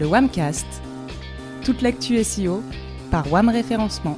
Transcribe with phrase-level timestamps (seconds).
[0.00, 0.66] le WAMcast.
[1.62, 2.62] Toute l'actu SEO
[3.10, 4.16] par WAM Référencement.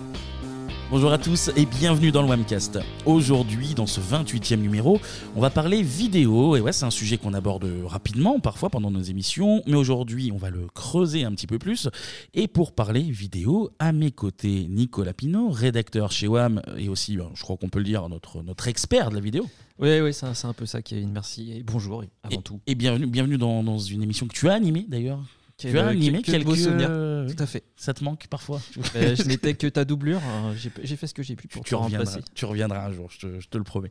[0.92, 2.78] Bonjour à tous et bienvenue dans le Wamcast.
[3.04, 5.00] Aujourd'hui, dans ce 28e numéro,
[5.34, 6.54] on va parler vidéo.
[6.54, 9.60] Et ouais, c'est un sujet qu'on aborde rapidement, parfois pendant nos émissions.
[9.66, 11.88] Mais aujourd'hui, on va le creuser un petit peu plus.
[12.32, 17.30] Et pour parler vidéo, à mes côtés, Nicolas Pinault, rédacteur chez WAM et aussi, ben,
[17.34, 19.48] je crois qu'on peut le dire, notre, notre expert de la vidéo.
[19.80, 21.10] Oui, oui, c'est un, peu ça, Kevin.
[21.10, 22.60] Merci et bonjour avant tout.
[22.68, 25.18] Et bienvenue, bienvenue dans, dans une émission que tu as animée d'ailleurs
[25.70, 26.90] tu as animé quelques beaux souvenirs.
[27.28, 27.64] Tout à fait.
[27.76, 28.60] Ça te manque parfois
[28.94, 30.20] ben, Je n'étais que ta doublure.
[30.24, 30.54] Hein.
[30.56, 32.20] J'ai fait ce que j'ai pu pour tu te remplacer.
[32.34, 33.90] Tu reviendras un jour, je te, je te, le promets.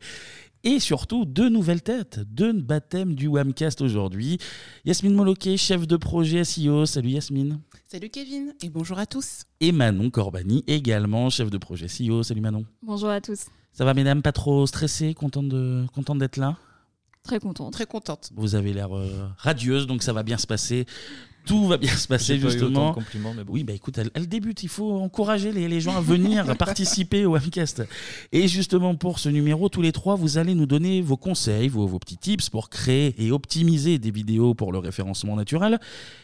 [0.63, 4.37] Et surtout, deux nouvelles têtes, deux baptêmes du Wamcast aujourd'hui.
[4.85, 6.85] Yasmine Moloké, chef de projet SEO.
[6.85, 7.59] Salut Yasmine.
[7.87, 9.43] Salut Kevin et bonjour à tous.
[9.59, 12.23] Et Manon Corbani, également chef de projet SEO.
[12.23, 12.65] Salut Manon.
[12.83, 13.45] Bonjour à tous.
[13.73, 16.57] Ça va mesdames, pas trop stressées, contente d'être contente là?
[17.23, 17.73] Très contente.
[17.73, 18.31] Très contente.
[18.35, 20.85] Vous avez l'air euh, radieuse, donc ça va bien se passer
[21.45, 22.95] tout va bien se passer justement.
[23.13, 24.63] mais Oui, bah écoute, elle, débute.
[24.63, 27.83] Il faut encourager les, les gens à venir participer au Webcast.
[28.31, 31.87] Et justement pour ce numéro, tous les trois, vous allez nous donner vos conseils, vos,
[31.87, 35.79] vos petits tips pour créer et optimiser des vidéos pour le référencement naturel.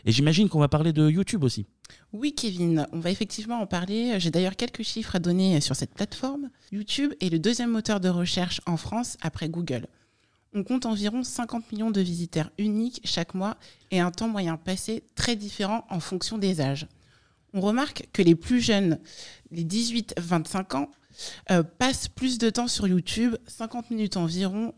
[0.06, 1.66] Et j'imagine qu'on va parler de YouTube aussi.
[2.14, 4.20] Oui, Kevin, on va effectivement en parler.
[4.20, 6.50] J'ai d'ailleurs quelques chiffres à donner sur cette plateforme.
[6.72, 9.88] YouTube est le deuxième moteur de recherche en France après Google.
[10.58, 13.58] On compte environ 50 millions de visiteurs uniques chaque mois
[13.92, 16.88] et un temps moyen passé très différent en fonction des âges.
[17.54, 18.98] On remarque que les plus jeunes,
[19.52, 20.92] les 18-25 ans,
[21.52, 24.74] euh, passent plus de temps sur YouTube, 50 minutes environ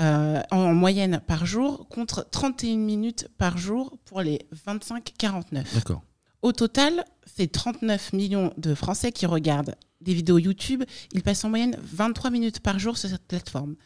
[0.00, 5.72] euh, en moyenne par jour, contre 31 minutes par jour pour les 25-49.
[5.74, 6.02] D'accord.
[6.42, 10.82] Au total, c'est 39 millions de Français qui regardent des vidéos YouTube.
[11.12, 13.76] Ils passent en moyenne 23 minutes par jour sur cette plateforme.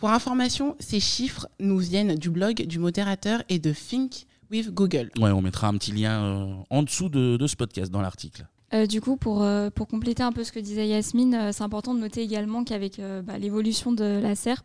[0.00, 5.10] Pour information, ces chiffres nous viennent du blog du modérateur et de Think with Google.
[5.20, 8.48] Ouais, on mettra un petit lien euh, en dessous de, ce podcast dans l'article.
[8.72, 11.94] Euh, du coup, pour, euh, pour compléter un peu ce que disait Yasmine, c'est important
[11.94, 14.64] de noter également qu'avec bah, l'évolution de la SERP,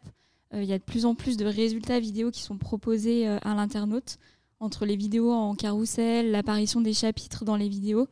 [0.54, 4.20] il y a de plus en plus de résultats vidéo qui sont proposés à l'internaute,
[4.62, 8.08] entre les vidéos en carrousel, l'apparition des chapitres dans les vidéos,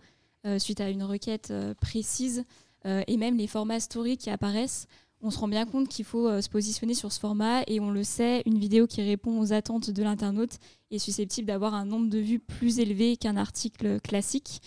[0.58, 2.44] suite à une requête précise,
[2.86, 4.88] et même les formats story qui apparaissent
[5.24, 7.90] on se rend bien compte qu'il faut euh, se positionner sur ce format et on
[7.90, 10.58] le sait, une vidéo qui répond aux attentes de l'internaute
[10.92, 14.62] est susceptible d'avoir un nombre de vues plus élevé qu'un article classique.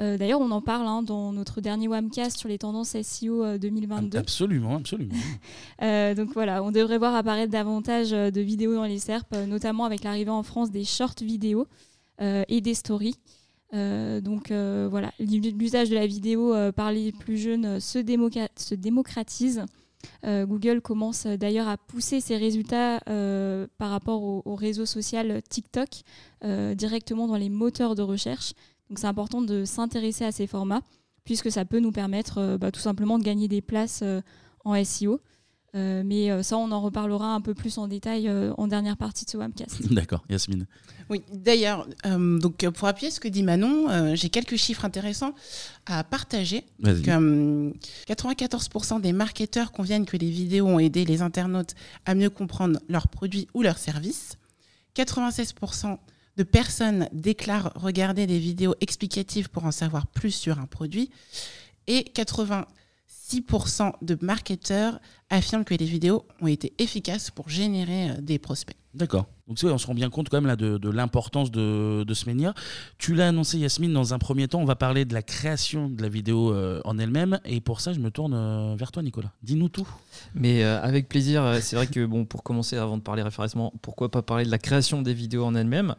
[0.00, 4.16] Euh, d'ailleurs, on en parle hein, dans notre dernier Wamcast sur les tendances SEO 2022.
[4.16, 5.14] Euh, absolument, absolument.
[6.16, 10.30] donc voilà, on devrait voir apparaître davantage de vidéos dans les SERP, notamment avec l'arrivée
[10.30, 11.66] en France des short vidéos
[12.20, 13.16] et des stories.
[13.72, 17.98] donc voilà, l'usage de la vidéo par les plus jeunes se,
[18.56, 19.64] se démocratise.
[20.24, 25.40] Euh, Google commence euh, d'ailleurs à pousser ses résultats euh, par rapport au, réseau social
[25.48, 25.88] TikTok
[26.74, 28.54] directement dans les moteurs de recherche.
[28.88, 30.82] Donc c'est important de s'intéresser à ces formats
[31.24, 34.02] puisque ça peut nous permettre bah, tout simplement de gagner des places
[34.64, 35.20] en SEO.
[35.74, 38.96] Euh, mais euh, ça, on en reparlera un peu plus en détail euh, en dernière
[38.96, 39.86] partie de ce webcast.
[39.92, 40.66] D'accord, Yasmine.
[41.10, 45.34] Oui, d'ailleurs, donc pour appuyer ce que dit Manon, j'ai quelques chiffres intéressants
[45.86, 46.66] à partager.
[46.82, 51.74] 94% des marketeurs conviennent que les vidéos ont aidé les internautes
[52.04, 54.36] à mieux comprendre leurs produits ou leurs services.
[54.96, 55.96] 96%
[56.36, 61.08] de personnes déclarent regarder des vidéos explicatives pour en savoir plus sur un produit.
[61.86, 62.66] Et 80
[63.28, 65.00] 6% de marketeurs
[65.30, 68.76] affirment que les vidéos ont été efficaces pour générer euh, des prospects.
[68.94, 69.26] D'accord.
[69.46, 72.54] Donc on se rend bien compte quand même là de, l'importance de, de, ce média.
[72.96, 76.02] Tu l'as annoncé Yasmine, dans un premier temps, on va parler de la création de
[76.02, 77.38] la vidéo euh, en elle-même.
[77.44, 79.32] Et pour ça, je me tourne euh, vers toi Nicolas.
[79.42, 79.88] Dis-nous tout.
[80.34, 84.22] Mais avec plaisir, c'est vrai que bon, pour commencer, avant de parler référencement, pourquoi pas
[84.22, 85.94] parler de la création des vidéos en elle-même?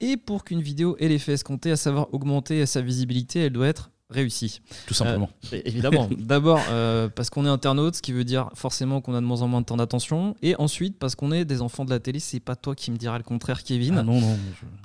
[0.00, 3.90] Et pour qu'une vidéo ait l'effet escompté, à savoir augmenter sa visibilité, elle doit être
[4.10, 4.60] réussi.
[4.86, 5.28] Tout simplement.
[5.52, 6.08] Euh, évidemment.
[6.18, 9.42] D'abord euh, parce qu'on est internaute, ce qui veut dire forcément qu'on a de moins
[9.42, 10.36] en moins de temps d'attention.
[10.42, 12.20] Et ensuite parce qu'on est des enfants de la télé.
[12.20, 13.96] C'est pas toi qui me diras le contraire, Kevin.
[13.98, 14.38] Ah non, non.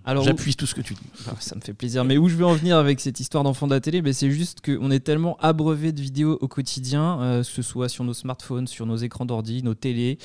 [0.06, 1.02] Alors J'appuie tout ce que tu dis.
[1.28, 2.04] Ah, ça me fait plaisir.
[2.04, 4.32] Mais où je veux en venir avec cette histoire d'enfants de la télé, ben, c'est
[4.32, 8.14] juste qu'on est tellement abreuvé de vidéos au quotidien, euh, que ce soit sur nos
[8.14, 10.18] smartphones, sur nos écrans d'ordi, nos télés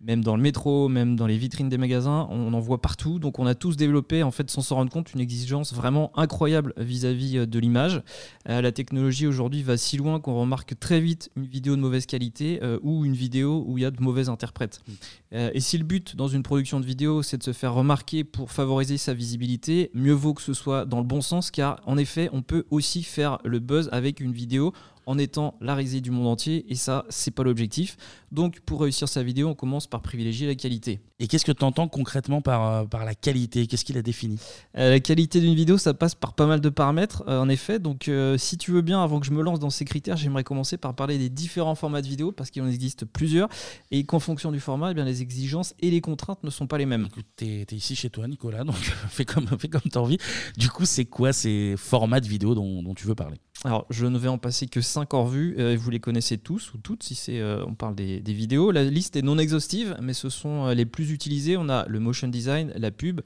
[0.00, 3.18] même dans le métro, même dans les vitrines des magasins, on en voit partout.
[3.18, 6.74] Donc on a tous développé, en fait, sans s'en rendre compte, une exigence vraiment incroyable
[6.76, 8.02] vis-à-vis euh, de l'image.
[8.48, 12.04] Euh, la technologie aujourd'hui va si loin qu'on remarque très vite une vidéo de mauvaise
[12.04, 14.80] qualité euh, ou une vidéo où il y a de mauvais interprètes.
[14.86, 15.36] Mm.
[15.54, 18.50] et si le but dans une production de vidéo, c'est de se faire remarquer pour
[18.50, 22.28] favoriser sa visibilité, mieux vaut que ce soit dans le bon sens, car en effet,
[22.32, 24.72] on peut aussi faire le buzz avec une vidéo
[25.06, 27.96] en étant la risée du monde entier et ça c'est pas l'objectif.
[28.32, 31.00] Donc pour réussir sa vidéo, on commence par privilégier la qualité.
[31.18, 33.66] Et qu'est-ce que tu entends concrètement par, euh, par la qualité?
[33.66, 34.38] Qu'est-ce qu'il a défini?
[34.76, 37.78] Euh, la qualité d'une vidéo, ça passe par pas mal de paramètres, euh, en effet.
[37.78, 40.76] Donc, si tu veux bien, avant que je me lance dans ces critères, j'aimerais commencer
[40.76, 43.48] par parler des différents formats de vidéo, parce qu'il en existe plusieurs,
[43.90, 46.76] et qu'en fonction du format, eh bien, les exigences et les contraintes ne sont pas
[46.76, 47.06] les mêmes.
[47.06, 48.76] Écoute, t'es es ici chez toi, Nicolas, donc
[49.08, 50.18] fais comme, fais comme t'as envie.
[50.58, 53.38] Du coup, c'est quoi ces formats de vidéo dont, dont tu veux parler?
[53.64, 56.72] Alors, je ne vais en passer que 5 en revue, euh, vous les connaissez tous
[56.72, 58.70] ou toutes si c'est, euh, on parle des, des vidéos.
[58.70, 61.58] La liste est non exhaustive, mais ce sont euh, les plus utilisés.
[61.58, 63.20] On a le motion design, la pub,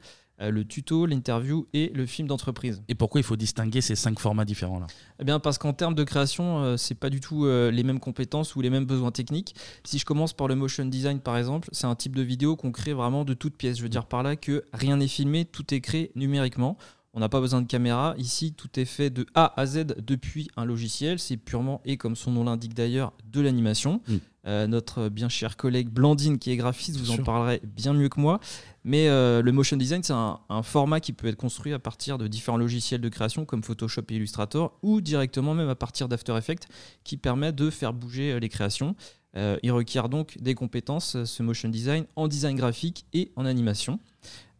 [0.48, 2.82] le tuto, l'interview et le film d'entreprise.
[2.88, 4.86] Et pourquoi il faut distinguer ces cinq formats différents-là
[5.20, 8.00] Eh bien, parce qu'en termes de création, euh, c'est pas du tout euh, les mêmes
[8.00, 9.54] compétences ou les mêmes besoins techniques.
[9.84, 12.72] Si je commence par le motion design, par exemple, c'est un type de vidéo qu'on
[12.72, 13.76] crée vraiment de toutes pièces.
[13.76, 16.78] Je veux dire par là que rien n'est filmé, tout est créé numériquement.
[17.12, 18.14] On n'a pas besoin de caméra.
[18.18, 21.18] Ici, tout est fait de A à Z depuis un logiciel.
[21.18, 24.00] C'est purement, et comme son nom l'indique d'ailleurs, de l'animation.
[24.06, 24.14] Mm.
[24.46, 27.24] Euh, notre bien cher collègue Blandine, qui est graphiste, vous Bien en sûr.
[27.24, 28.40] parlerez bien mieux que moi.
[28.84, 32.16] Mais euh, le motion design, c'est un, un format qui peut être construit à partir
[32.16, 36.36] de différents logiciels de création comme Photoshop et Illustrator ou directement même à partir d'After
[36.38, 36.68] Effects
[37.04, 38.94] qui permet de faire bouger euh, les créations.
[39.36, 44.00] Euh, il requiert donc des compétences, ce motion design, en design graphique et en animation.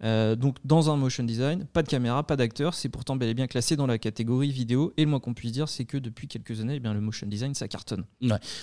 [0.02, 3.34] Euh, donc dans un motion design, pas de caméra, pas d'acteur, c'est pourtant bel et
[3.34, 4.92] bien classé dans la catégorie vidéo.
[4.96, 7.26] Et le moins qu'on puisse dire, c'est que depuis quelques années, eh bien, le motion
[7.26, 8.04] design, ça cartonne.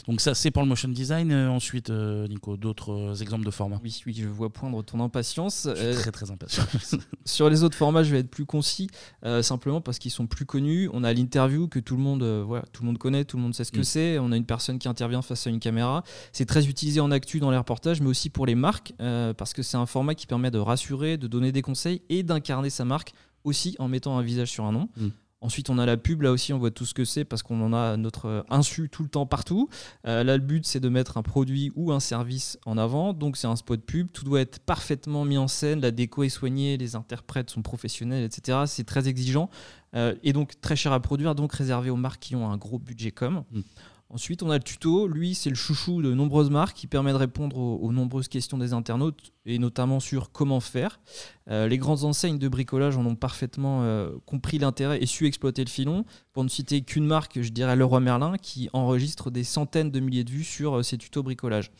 [0.08, 1.32] Donc ça, c'est pour le motion design.
[1.32, 3.80] Euh, ensuite, euh, Nico, d'autres exemples de formats?
[3.84, 5.68] Oui, oui, je vois poindre ton impatience.
[5.76, 6.64] Je suis très très impatient.
[7.26, 8.90] Sur les autres formats, je vais être plus concis,
[9.42, 10.90] simplement parce qu'ils sont plus connus.
[10.94, 13.54] On a l'interview que tout le monde, voilà, tout le monde connaît, tout le monde
[13.54, 13.84] sait ce que Mm.
[13.84, 14.20] c'est.
[14.20, 16.04] On a une personne qui intervient face à une caméra.
[16.32, 19.62] C'est très utilisé en actu dans les reportages, mais aussi pour les marques, parce que
[19.62, 23.14] c'est un format qui permet de rassurer, de donner des conseils et d'incarner sa marque
[23.44, 24.90] aussi en mettant un visage sur un nom.
[24.98, 25.08] Mm.
[25.40, 26.24] Ensuite, on a la pub.
[26.24, 29.04] Là aussi, on voit tout ce que c'est parce qu'on en a notre insu tout
[29.04, 29.70] le temps partout.
[30.08, 33.14] Euh, là, le but, c'est de mettre un produit ou un service en avant.
[33.14, 34.12] Donc, c'est un spot pub.
[34.12, 35.80] Tout doit être parfaitement mis en scène.
[35.80, 38.64] La déco est soignée, les interprètes sont professionnels, etc.
[38.66, 39.52] C'est très exigeant
[39.96, 42.80] euh, et donc très cher à produire, donc réservé aux marques qui ont un gros
[42.80, 43.44] budget com.
[43.52, 43.62] Mm.
[44.10, 45.06] Ensuite, on a le tuto.
[45.08, 48.72] Lui, c'est le chouchou de nombreuses marques qui permet de répondre aux, nombreuses questions des
[48.72, 51.02] internautes et notamment sur comment faire.
[51.50, 55.64] Euh, les grandes enseignes de bricolage en ont parfaitement euh, compris l'intérêt et su exploiter
[55.64, 56.06] le filon.
[56.32, 60.24] Pour ne citer qu'une marque, je dirais Leroy Merlin, qui enregistre des centaines de milliers
[60.24, 61.72] de vues sur euh, ses tutos bricolage.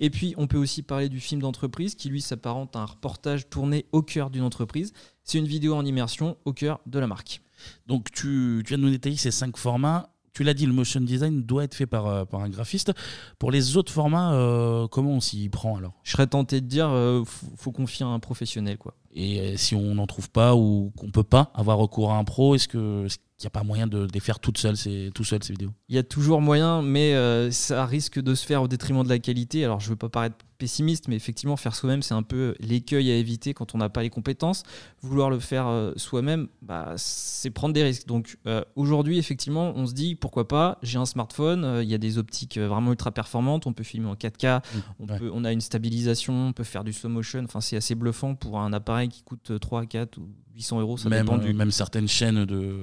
[0.00, 3.48] Et puis, on peut aussi parler du film d'entreprise, qui lui s'apparente à un reportage
[3.48, 4.92] tourné au cœur d'une entreprise.
[5.22, 7.42] C'est une vidéo en immersion au cœur de la marque.
[7.86, 10.10] Donc tu, tu viens de nous détailler ces cinq formats.
[10.36, 12.92] Tu l'as dit, le motion design doit être fait par, euh, un graphiste.
[13.38, 15.94] Pour les autres formats, euh, comment on s'y prend alors?
[16.02, 18.92] Je serais tenté de dire, euh, faut, faut confier à un professionnel, quoi.
[19.18, 22.24] Et euh, si on n'en trouve pas ou qu'on peut pas avoir recours à un
[22.24, 23.06] pro, est-ce que-
[23.38, 25.70] qu'il n'y a pas moyen de, les faire toutes seules, ces, tout seul ces vidéos?
[25.90, 29.08] Il y a toujours moyen, mais euh, ça risque de se faire au détriment de
[29.10, 29.62] la qualité.
[29.64, 33.16] Alors, je veux pas paraître pessimiste, mais effectivement, faire soi-même, c'est un peu l'écueil à
[33.16, 34.62] éviter quand on n'a pas les compétences.
[35.02, 38.06] Vouloir le faire euh, soi-même, bah, c'est prendre des risques.
[38.06, 41.98] Donc, euh, aujourd'hui, effectivement, on se dit pourquoi pas, j'ai un smartphone, il y a
[41.98, 44.62] des optiques vraiment ultra performantes, on peut filmer en 4K,
[44.98, 45.18] on, Ouais.
[45.18, 47.44] peut, on a une stabilisation, on peut faire du slow motion.
[47.44, 50.96] Enfin, c'est assez bluffant pour un appareil qui coûte euh, 3, 4 ou 800 euros.
[50.96, 52.76] Ça même, dépend du, euh, même certaines chaînes de-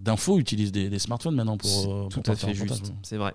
[0.00, 3.34] d'infos utilisent des, des smartphones maintenant pour, euh, tout pour à fait juste, c'est vrai.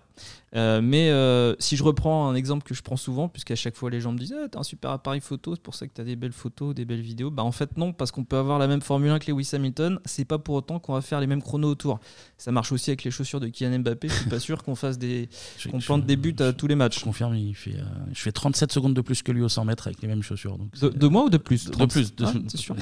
[0.55, 3.89] Euh, mais euh, si je reprends un exemple que je prends souvent, puisqu'à chaque fois
[3.89, 6.01] les gens me disent ah, T'as un super appareil photo, c'est pour ça que tu
[6.01, 7.31] as des belles photos, des belles vidéos.
[7.31, 9.99] Bah, en fait, non, parce qu'on peut avoir la même Formule 1 que Lewis Hamilton,
[10.06, 11.99] c'est pas pour autant qu'on va faire les mêmes chronos autour.
[12.37, 14.97] Ça marche aussi avec les chaussures de Kylian Mbappé, je suis pas sûr qu'on fasse
[14.97, 15.30] des.
[15.57, 16.99] Je- qu'on je- plante des buts à tous les Je matchs.
[17.04, 19.87] confirme, il fait, euh, je fais 37 secondes de plus que lui au 100 mètres
[19.87, 20.57] avec les mêmes chaussures.
[20.57, 21.66] Donc De, de moi ou de plus?
[21.69, 22.16] de, de plus.
[22.16, 22.75] de- Hein, c'est sûr?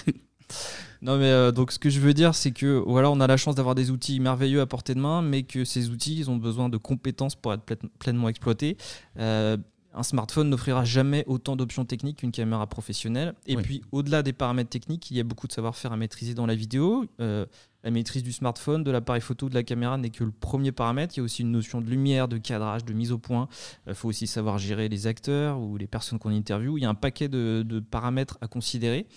[1.02, 3.38] Non mais euh, donc ce que je veux dire c'est que voilà on a la
[3.38, 6.36] chance d'avoir des outils merveilleux à portée de main mais que ces outils ils ont
[6.36, 7.64] besoin de compétences pour être
[8.00, 8.76] pleinement exploités.
[9.18, 9.56] Euh,
[9.92, 13.34] un smartphone n'offrira jamais autant d'options techniques qu'une caméra professionnelle.
[13.48, 13.64] Et Oui.
[13.64, 16.54] puis au-delà des paramètres techniques, il y a beaucoup de savoir-faire à maîtriser dans la
[16.54, 17.06] vidéo.
[17.20, 17.48] Euh,
[17.84, 21.16] la maîtrise du smartphone, de l'appareil photo, de la caméra n'est que le premier paramètre.
[21.16, 23.48] Il y a aussi une notion de lumière, de cadrage, de mise au point.
[23.88, 26.78] Il faut aussi savoir gérer les acteurs ou les personnes qu'on interviewe.
[26.78, 29.08] Il y a un paquet de, de paramètres à considérer.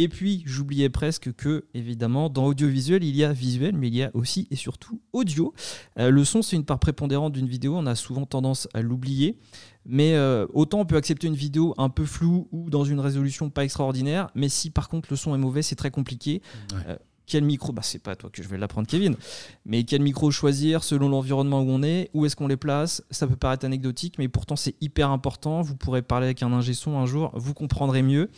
[0.00, 4.04] Et puis, j'oubliais presque que, évidemment, dans audiovisuel, il y a visuel, mais il y
[4.04, 5.52] a aussi et surtout audio.
[5.98, 7.74] Euh, le son, c'est une part prépondérante d'une vidéo.
[7.76, 9.38] On a souvent tendance à l'oublier.
[9.84, 13.50] Mais euh, autant on peut accepter une vidéo un peu floue ou dans une résolution
[13.50, 14.28] pas extraordinaire.
[14.36, 16.42] Mais si par contre le son est mauvais, c'est très compliqué.
[16.72, 16.78] Ouais.
[16.88, 19.16] Euh, quel micro bah, C'est pas à toi que je vais l'apprendre, Kevin.
[19.66, 23.02] Mais quel micro choisir selon l'environnement où on est Où est-ce qu'on les place?
[23.10, 25.62] Ça peut paraître anecdotique, mais pourtant c'est hyper important.
[25.62, 28.30] Vous pourrez parler avec un ingé son un jour, vous comprendrez mieux.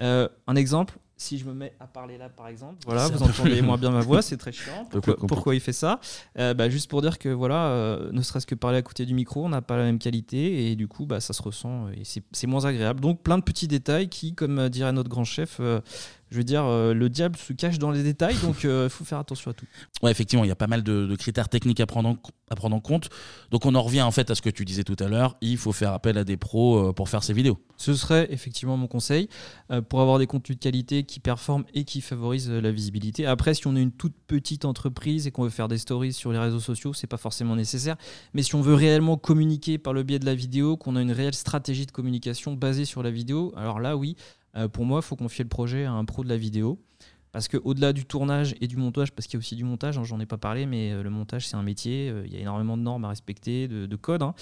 [0.00, 3.60] Euh, un exemple si je me mets à parler là, par exemple, voilà, vous entendez
[3.60, 4.86] moins bien ma voix, c'est très chiant.
[4.90, 6.00] Pourquoi, pourquoi, il fait ça?
[6.38, 9.14] Euh, bah, Juste pour dire que, voilà, euh, ne serait-ce que parler à côté du
[9.14, 12.02] micro, on n'a pas la même qualité et du coup, bah, ça se ressent et
[12.04, 13.00] c'est moins agréable.
[13.00, 15.60] Donc, plein de petits détails qui, comme dirait notre grand chef,
[16.30, 19.04] je veux dire, euh, le diable se cache dans les détails, donc il euh, faut
[19.04, 19.66] faire attention à tout.
[20.02, 22.16] Ouais, effectivement, il y a pas mal de, critères techniques à prendre, en,
[22.50, 23.08] à prendre en compte.
[23.50, 25.56] Donc on en revient en fait à ce que tu disais tout à l'heure, il
[25.56, 27.58] faut faire appel à des pros euh, pour faire ces vidéos.
[27.76, 29.28] Ce serait effectivement mon conseil
[29.88, 33.24] pour avoir des contenus de qualité qui performent et qui favorisent la visibilité.
[33.24, 36.32] Après, si on est une toute petite entreprise et qu'on veut faire des stories sur
[36.32, 37.94] les réseaux sociaux, c'est pas forcément nécessaire.
[38.34, 41.12] Mais si on veut réellement communiquer par le biais de la vidéo, qu'on a une
[41.12, 44.16] réelle stratégie de communication basée sur la vidéo, alors là, oui,
[44.58, 46.82] euh, pour moi, il faut confier le projet à un pro de la vidéo.
[47.30, 50.02] Parce qu'au-delà du tournage et du montage, parce qu'il y a aussi du montage, hein,
[50.02, 52.40] j'en ai pas parlé, mais euh, le montage c'est un métier, euh, il y a
[52.40, 54.22] énormément de normes à respecter, de, codes.
[54.22, 54.34] Hein.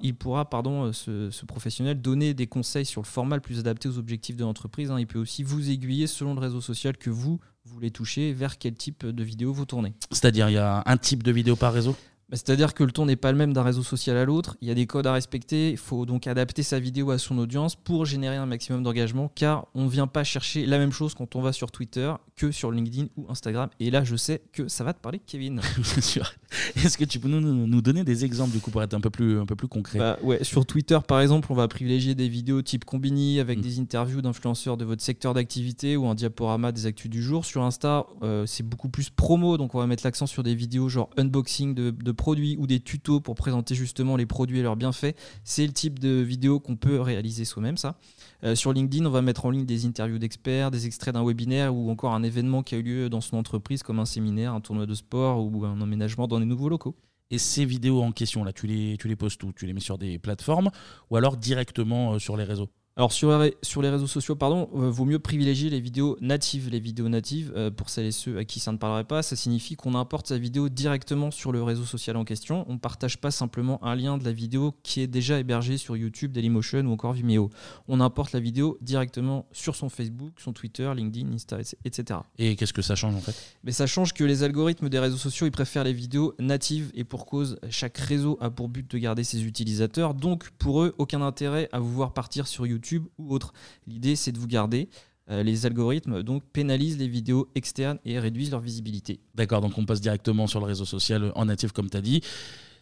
[0.00, 3.98] il pourra, pardon, ce, professionnel, donner des conseils sur le format le plus adapté aux
[3.98, 4.92] objectifs de l'entreprise.
[4.92, 5.00] Hein.
[5.00, 8.74] Il peut aussi vous aiguiller selon le réseau social que vous voulez toucher, vers quel
[8.74, 9.92] type de vidéo vous tournez.
[10.12, 11.96] C'est-à-dire, il y a un type de vidéo par réseau?
[12.30, 14.68] Bah, c'est-à-dire que le ton n'est pas le même d'un réseau social à l'autre, il
[14.68, 17.74] y a des codes à respecter, il faut donc adapter sa vidéo à son audience
[17.74, 21.36] pour générer un maximum d'engagement, car on ne vient pas chercher la même chose quand
[21.36, 23.70] on va sur Twitter que sur LinkedIn ou Instagram.
[23.80, 25.60] Et là, je sais que ça va te parler, Kevin.
[25.78, 26.32] Bien sûr.
[26.76, 29.40] Est-ce que tu peux nous, donner des exemples du coup pour être un peu plus,
[29.40, 29.98] un peu plus concret?
[29.98, 33.62] Bah, ouais, Sur Twitter, par exemple, on va privilégier des vidéos type Combini avec mm.
[33.62, 37.44] des interviews d'influenceurs de votre secteur d'activité ou un diaporama des actus du jour.
[37.44, 40.88] Sur Insta, euh, c'est beaucoup plus promo, donc on va mettre l'accent sur des vidéos
[40.88, 44.76] genre unboxing de, de produits ou des tutos pour présenter justement les produits et leurs
[44.76, 45.14] bienfaits.
[45.44, 47.98] C'est le type de vidéo qu'on peut réaliser soi-même, ça.
[48.44, 51.74] Euh, sur LinkedIn, on va mettre en ligne des interviews d'experts, des extraits d'un webinaire
[51.74, 54.60] ou encore un événement qui a eu lieu dans son entreprise, comme un séminaire, un
[54.60, 56.94] tournoi de sport ou un emménagement dans des nouveaux locaux.
[57.30, 59.52] Et ces vidéos en question, là, tu les, tu les postes où?
[59.52, 60.70] Tu les mets sur des plateformes
[61.10, 62.68] ou alors directement euh, sur les réseaux?
[62.98, 66.68] Alors sur, sur les réseaux sociaux, pardon, euh, vaut mieux privilégier les vidéos natives.
[66.68, 69.36] Les vidéos natives, euh, pour celles et ceux à qui ça ne parlerait pas, ça
[69.36, 72.64] signifie qu'on importe sa vidéo directement sur le réseau social en question.
[72.68, 75.96] On ne partage pas simplement un lien de la vidéo qui est déjà hébergé sur
[75.96, 77.50] YouTube, Dailymotion ou encore Vimeo.
[77.86, 82.18] On importe la vidéo directement sur son Facebook, son Twitter, LinkedIn, Insta, etc.
[82.38, 83.36] Et qu'est-ce que ça change en fait?
[83.62, 87.04] Mais ça change que les algorithmes des réseaux sociaux, ils préfèrent les vidéos natives et
[87.04, 90.14] pour cause, chaque réseau a pour but de garder ses utilisateurs.
[90.14, 93.52] Donc pour eux, aucun intérêt à vous voir partir sur YouTube ou autre.
[93.86, 94.88] L'idée, c'est de vous garder.
[95.30, 99.20] Euh, les algorithmes donc pénalisent les vidéos externes et réduisent leur visibilité.
[99.34, 102.22] D'accord, donc on passe directement sur le réseau social en natif comme tu as dit.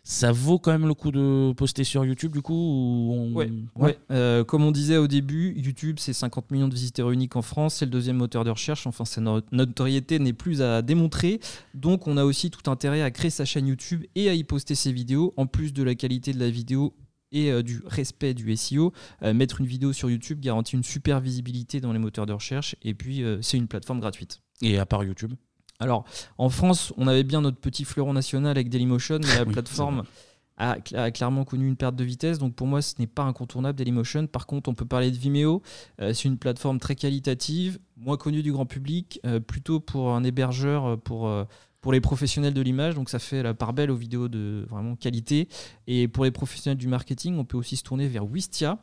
[0.04, 3.34] Ça vaut quand même le coup de poster sur YouTube du coup ou
[3.74, 7.42] Ouais, euh, comme on disait au début, YouTube c'est 50 millions de visiteurs uniques en
[7.42, 9.20] France, c'est le deuxième moteur de recherche, enfin sa
[9.50, 11.40] notoriété n'est plus à démontrer,
[11.74, 14.76] donc on a aussi tout intérêt à créer sa chaîne YouTube et à y poster
[14.76, 16.94] ses vidéos, en plus de la qualité de la vidéo
[17.32, 18.92] et euh, du respect du SEO.
[19.22, 22.76] Euh, mettre une vidéo sur YouTube garantit une super visibilité dans les moteurs de recherche
[22.82, 24.40] et puis euh, c'est une plateforme gratuite.
[24.62, 25.34] Et à part YouTube?
[25.78, 26.04] Alors,
[26.38, 30.04] en France, on avait bien notre petit fleuron national avec Dailymotion, mais la plateforme
[30.56, 30.80] a,
[31.10, 32.38] clairement connu une perte de vitesse.
[32.38, 34.26] Donc pour moi, ce n'est pas incontournable Dailymotion.
[34.26, 35.62] Par contre, on peut parler de Vimeo.
[35.98, 41.30] c'est une plateforme très qualitative, moins connue du grand public, plutôt pour un hébergeur, pour
[41.86, 44.96] pour les professionnels de l'image, donc ça fait la part belle aux vidéos de vraiment
[44.96, 45.46] qualité.
[45.86, 48.80] Et pour les professionnels du marketing, on peut aussi se tourner vers Wistia.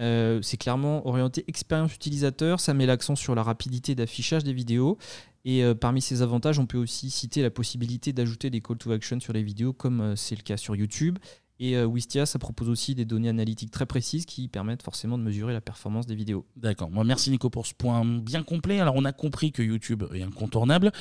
[0.00, 4.96] Euh, c'est clairement orienté expérience utilisateur, ça met l'accent sur la rapidité d'affichage des vidéos.
[5.44, 8.90] Et euh, parmi ces avantages, on peut aussi citer la possibilité d'ajouter des call to
[8.90, 11.18] action sur les vidéos, comme euh, c'est le cas sur YouTube.
[11.58, 15.22] Et euh, Wistia, ça propose aussi des données analytiques très précises qui permettent forcément de
[15.22, 16.44] mesurer la performance des vidéos.
[16.56, 16.90] D'accord.
[16.90, 18.80] Moi, merci Nico pour ce point bien complet.
[18.80, 20.92] Alors, on a compris que YouTube est incontournable,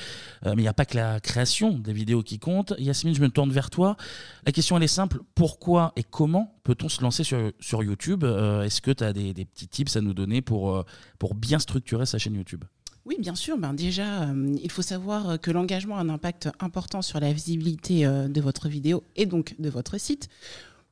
[0.45, 2.74] euh, mais il n'y a pas que la création des vidéos qui compte.
[2.77, 3.97] Yasmine, je me tourne vers toi.
[4.45, 5.19] La question, elle est simple.
[5.35, 8.24] Pourquoi et comment peut-on se lancer sur, sur YouTube?
[8.24, 10.85] Euh, Est-ce que tu as des, des, petits tips à nous donner pour,
[11.19, 12.63] pour bien structurer sa chaîne YouTube?
[13.05, 13.57] Oui, bien sûr.
[13.57, 18.05] Ben déjà, euh, il faut savoir que l'engagement a un impact important sur la visibilité
[18.05, 20.27] euh, de votre vidéo et donc de votre site.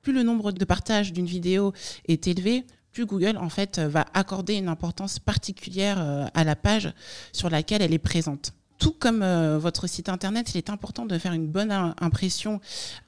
[0.04, 1.74] Plus le nombre de partages d'une vidéo
[2.08, 6.94] est élevé, plus Google en fait va accorder une importance particulière euh, à la page
[7.32, 9.24] sur laquelle elle est présente tout comme
[9.60, 12.60] votre site internet, il est important de faire une bonne impression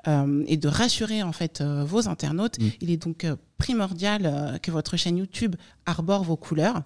[0.07, 2.59] et de rassurer en fait vos internautes.
[2.59, 2.69] Mm.
[2.79, 3.25] Il est donc
[3.57, 6.83] primordial que votre chaîne YouTube arbore vos couleurs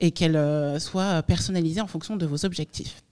[0.00, 3.02] et qu'elle euh, soit personnalisée en fonction de vos objectifs.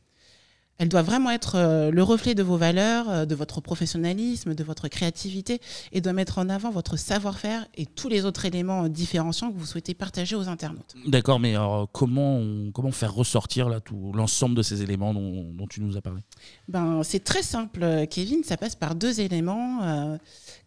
[0.79, 4.65] Elle doit vraiment être euh, le reflet de vos valeurs, euh, de votre professionnalisme, de
[4.65, 5.61] votre créativité
[5.93, 9.57] et doit mettre en avant votre savoir-faire et tous les autres éléments euh, différenciants que
[9.57, 10.95] vous souhaitez partager aux internautes.
[11.07, 12.43] D'accord, mais alors, comment,
[12.75, 16.21] comment faire ressortir là, tout l'ensemble de ces éléments dont, dont tu nous as parlé?
[16.69, 18.45] Ben, C'est très simple, Kevin.
[18.45, 20.19] Ça passe par deux éléments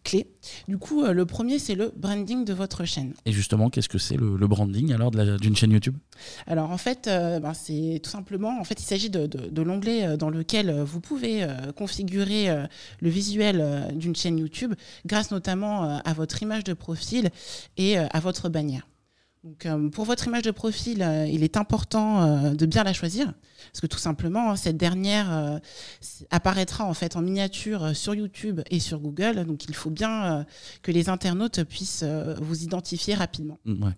[0.02, 0.26] clés.
[0.68, 3.14] Du coup, le premier, c'est le branding de votre chaîne.
[3.26, 5.96] Et justement, qu'est-ce que c'est le, le, branding alors d'une chaîne YouTube?
[6.46, 9.99] Alors en fait, ben, c'est tout simplement, en fait, il s'agit de, de, de l'onglet
[10.04, 12.48] euh, dans lequel euh, vous pouvez euh, configurer
[13.00, 14.74] le visuel d'une chaîne YouTube
[15.06, 17.30] grâce notamment à votre image de profil
[17.76, 18.86] et à votre bannière.
[19.44, 23.32] Donc, pour votre image de profil, il est important de bien la choisir
[23.72, 25.60] parce que tout simplement cette dernière
[26.30, 29.44] apparaîtra en fait en miniature sur YouTube et sur Google.
[29.44, 30.44] Donc, il faut bien
[30.82, 32.04] que les internautes puissent
[32.40, 33.58] vous identifier rapidement.
[33.66, 33.92] Ouais.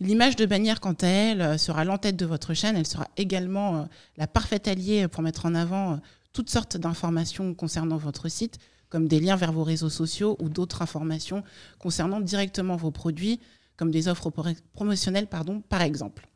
[0.00, 2.76] L'image de bannière, quant à elle, euh, sera l'entête de votre chaîne.
[2.76, 3.82] Elle sera également euh,
[4.16, 5.96] la parfaite alliée pour mettre en avant euh,
[6.32, 10.82] toutes sortes d'informations concernant votre site, comme des liens vers vos réseaux sociaux ou d'autres
[10.82, 11.42] informations
[11.78, 13.40] concernant directement vos produits,
[13.76, 14.30] comme des offres
[14.72, 16.28] promotionnelles, pardon, par exemple.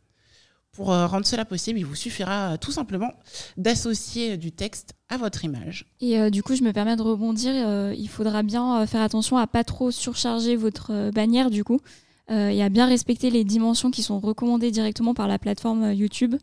[0.73, 3.13] Pour rendre cela possible, il vous suffira tout simplement
[3.59, 5.85] d'associer du texte à votre image.
[6.01, 7.93] Et du coup, je me permets de rebondir.
[7.93, 11.81] il faudra bien faire attention à pas trop surcharger votre bannière, du coup,
[12.29, 16.37] et à bien respecter les dimensions qui sont recommandées directement par la plateforme euh, YouTube.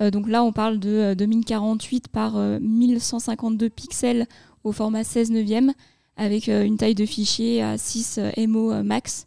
[0.00, 4.26] Euh, donc là, on parle de 2048 par 1152 pixels
[4.62, 5.72] au format 16 neuvième
[6.16, 9.26] avec une taille de fichier à 6 MO max.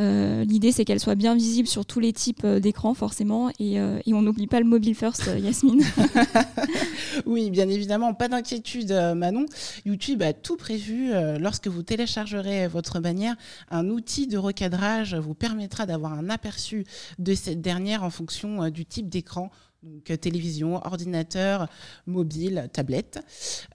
[0.00, 3.50] Euh, l'idée, c'est qu'elle soit bien visible sur tous les types euh, d'écrans, forcément.
[3.58, 5.82] Et, euh, et on n'oublie pas le mobile first, Yasmine.
[7.26, 9.46] oui, bien évidemment, pas d'inquiétude, Manon.
[9.84, 11.12] YouTube a tout prévu.
[11.38, 13.36] lorsque vous téléchargerez votre bannière,
[13.70, 16.84] un outil de recadrage vous permettra d'avoir un aperçu
[17.18, 19.50] de cette dernière en fonction du type d'écran
[19.82, 21.68] donc euh, télévision, ordinateur,
[22.06, 23.20] mobile, tablette.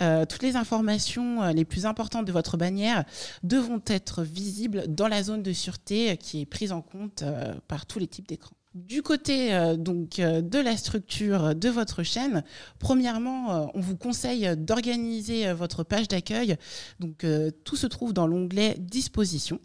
[0.02, 3.04] Euh, toutes les informations euh, les plus importantes de votre bannière
[3.44, 7.24] devront être visibles dans la zone de sûreté qui est prise en compte
[7.68, 8.56] par tous les types d'écrans.
[8.74, 12.44] Du côté donc de la structure de votre chaîne,
[12.78, 16.58] premièrement, on vous conseille d'organiser votre page d'accueil.
[17.00, 17.26] Donc
[17.64, 19.60] tout se trouve dans l'onglet Disposition.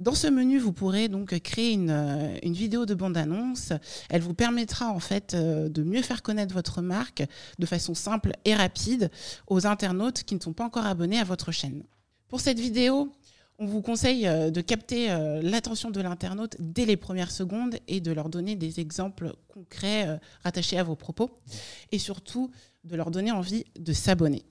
[0.00, 3.74] Dans ce menu, vous pourrez donc créer une, euh, une vidéo de bande-annonce.
[4.08, 7.22] Elle vous permettra en fait euh, de mieux faire connaître votre marque
[7.58, 9.10] de façon simple et rapide
[9.46, 11.82] aux internautes qui ne sont pas encore abonnés à votre chaîne.
[12.28, 13.12] Pour cette vidéo,
[13.58, 15.08] on vous conseille euh, de capter
[15.42, 20.78] l'attention de l'internaute dès les premières secondes et de leur donner des exemples concrets rattachés
[20.78, 21.30] à vos propos
[21.92, 22.50] et surtout
[22.84, 24.46] de leur donner envie de s'abonner.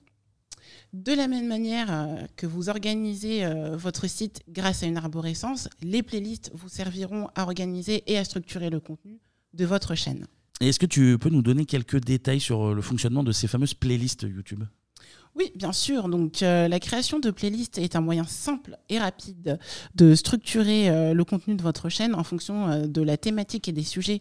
[0.92, 5.68] De la même manière euh, que vous organisez euh, votre site grâce à une arborescence,
[5.82, 9.20] les playlists vous serviront à organiser et à structurer le contenu
[9.54, 10.26] de votre chaîne.
[10.60, 13.74] Est-ce que tu peux nous donner quelques détails sur euh, le fonctionnement de ces fameuses
[13.74, 14.64] playlists YouTube?
[15.36, 16.08] Oui, bien sûr.
[16.08, 19.60] Donc, euh, la création de playlists est un moyen simple et rapide
[19.94, 23.72] de structurer euh, le contenu de votre chaîne en fonction euh, de la thématique et
[23.72, 24.20] des sujets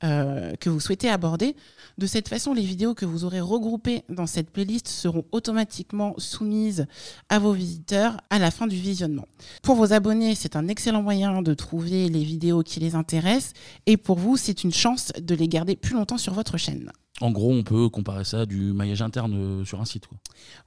[0.00, 1.56] que vous souhaitez aborder.
[1.98, 6.86] De cette façon, les vidéos que vous aurez regroupées dans cette playlist seront automatiquement soumises
[7.28, 9.26] à vos visiteurs à la fin du visionnement.
[9.62, 13.54] Pour vos abonnés, c'est un excellent moyen de trouver les vidéos qui les intéressent
[13.86, 16.92] et pour vous, c'est une chance de les garder plus longtemps sur votre chaîne.
[17.20, 20.04] En gros, on peut comparer ça à du maillage interne sur un site.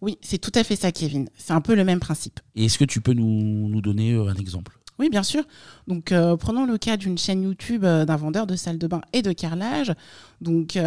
[0.01, 1.29] Oui, c'est tout à fait ça, Kevin.
[1.37, 2.39] C'est un peu le même principe.
[2.55, 4.77] Et est-ce que tu peux nous, nous donner euh, un exemple?
[4.97, 5.43] Oui, bien sûr.
[5.87, 9.21] Donc, euh, prenons le cas d'une chaîne YouTube d'un vendeur de salles de bain et
[9.21, 9.93] de carrelage.
[10.41, 10.77] Donc,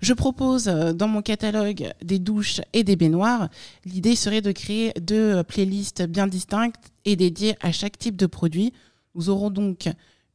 [0.00, 3.48] je propose dans mon catalogue des douches et des baignoires.
[3.84, 8.72] L'idée serait de créer deux playlists bien distinctes et dédiées à chaque type de produit.
[9.14, 9.88] Nous aurons donc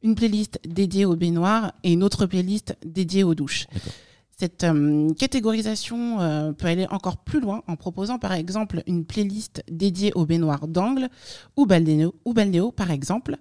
[0.04, 3.66] une playlist dédiée aux baignoires et une autre playlist dédiée aux douches.
[4.44, 9.64] Cette euh, catégorisation euh, peut aller encore plus loin en proposant par exemple une playlist
[9.70, 11.08] dédiée aux baignoires d'angle
[11.56, 13.38] ou balnéo, ou balnéo par exemple.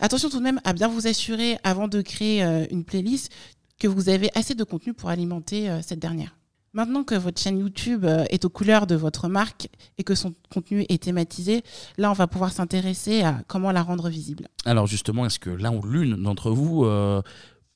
[0.00, 3.30] Attention tout de même à bien vous assurer avant de créer euh, une playlist
[3.78, 6.36] que vous avez assez de contenu pour alimenter cette dernière.
[6.72, 10.86] Maintenant que votre chaîne YouTube est aux couleurs de votre marque et que son contenu
[10.88, 11.62] est thématisé,
[11.98, 14.48] là on va pouvoir s'intéresser à comment la rendre visible.
[14.64, 16.86] Alors justement, est-ce que l'un ou l'une d'entre vous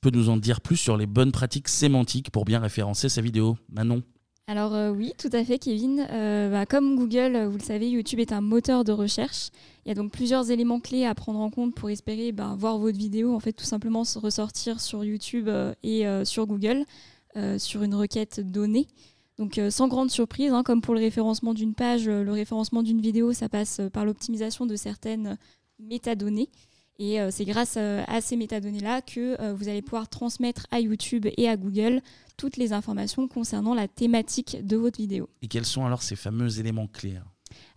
[0.01, 3.57] peut nous en dire plus sur les bonnes pratiques sémantiques pour bien référencer sa vidéo
[3.71, 4.03] Manon?
[4.51, 6.05] Alors euh, oui, tout à fait, Kevin.
[6.11, 9.51] Euh, bah, comme Google, vous le savez, YouTube est un moteur de recherche.
[9.85, 12.79] Il y a donc plusieurs éléments clés à prendre en compte pour espérer bah, voir
[12.79, 16.85] votre vidéo, en fait, tout simplement ressortir sur YouTube euh, et sur Google
[17.59, 18.89] sur une requête donnée.
[19.39, 23.33] Donc sans grande surprise, hein, comme pour le référencement d'une page, le référencement d'une vidéo,
[23.33, 25.39] ça passe par l'optimisation de certaines
[25.79, 26.49] métadonnées.
[27.03, 31.57] Et c'est grâce à ces métadonnées-là que vous allez pouvoir transmettre à YouTube et à
[31.57, 32.03] Google
[32.37, 35.31] toutes les informations concernant la thématique de votre vidéo.
[35.41, 37.19] Et quels sont alors ces fameux éléments clés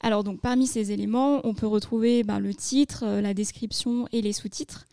[0.01, 4.31] alors donc parmi ces éléments, on peut retrouver ben, le titre, la description et les
[4.31, 4.86] sous-titres.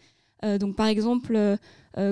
[0.58, 1.58] donc par exemple,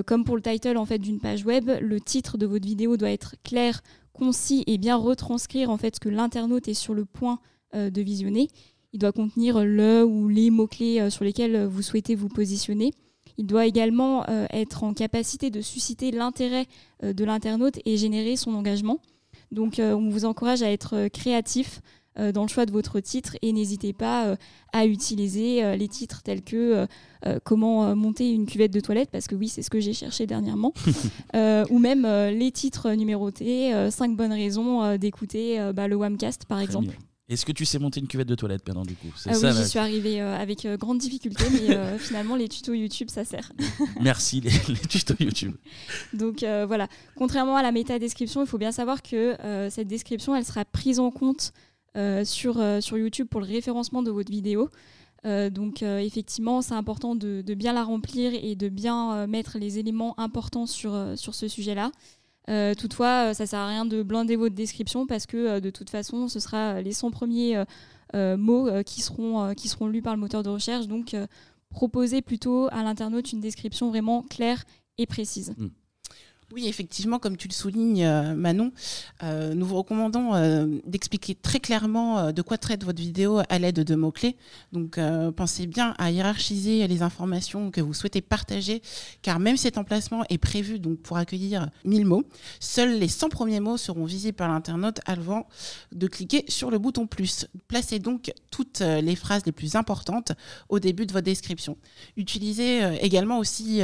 [0.05, 3.09] comme pour le title en fait d'une page web, le titre de votre vidéo doit
[3.09, 3.81] être clair,
[4.19, 7.39] concis et bien retranscrire en fait ce que l'internaute est sur le point
[7.75, 8.47] euh, de visionner.
[8.93, 12.91] Il doit contenir le ou les mots-clés euh, sur lesquels vous souhaitez vous positionner.
[13.37, 16.65] Il doit également euh, être en capacité de susciter l'intérêt
[17.03, 18.99] de l'internaute et générer son engagement.
[19.51, 21.81] Donc on vous encourage à être créatif
[22.19, 24.35] euh, dans le choix de votre titre et n'hésitez pas euh,
[24.73, 26.87] à utiliser euh, les titres tels que
[27.43, 30.73] comment monter une cuvette de toilette parce que oui c'est ce que j'ai cherché dernièrement
[31.33, 36.97] ou même les titres numérotés 5 bonnes raisons d'écouter bah, le Wamcast par exemple.
[37.29, 39.07] Est-ce que tu sais monter une cuvette de toilette, Bernard, du coup?
[39.25, 43.51] Ah Oui, j'y suis arrivée avec grande difficulté, mais finalement, les tutos YouTube, ça sert.
[44.01, 44.51] Merci, les,
[44.89, 45.55] tutos YouTube.
[46.13, 49.37] Donc voilà, contrairement à la méta-description, il faut bien savoir que
[49.69, 51.53] cette description, elle sera prise en compte
[51.97, 54.69] euh, sur, euh, sur YouTube pour le référencement de votre vidéo.
[55.25, 60.17] Euh, donc effectivement, c'est important de, bien la remplir et de bien mettre les éléments
[60.19, 61.91] importants sur, sur ce sujet-là.
[62.77, 66.27] Toutefois, ça ne sert à rien de blinder votre description parce que de toute façon,
[66.27, 67.63] ce sera les 100 premiers
[68.13, 69.53] mots qui, seront,
[69.87, 70.87] lus par le moteur de recherche.
[70.87, 71.15] Donc
[71.69, 74.63] proposez plutôt à l'internaute une description vraiment claire
[74.97, 75.53] et précise.
[75.57, 75.67] Mm.
[76.51, 78.71] Oui, effectivement, comme tu le soulignes, euh, Manon,
[79.21, 83.81] euh, nous vous recommandons euh, d'expliquer très clairement de quoi traite votre vidéo à l'aide
[83.81, 84.35] de mots-clés.
[84.71, 84.99] Donc,
[85.35, 88.81] pensez bien à hiérarchiser les informations que vous souhaitez partager,
[89.21, 92.23] car même cet emplacement est prévu donc, pour accueillir 1000 mots,
[92.59, 95.47] seuls les 100 premiers mots seront visibles par l'internaute avant
[95.91, 97.47] de cliquer sur le bouton plus.
[97.67, 100.31] Placez donc toutes les phrases les plus importantes
[100.69, 101.77] au début de votre description.
[102.17, 103.81] Utilisez également aussi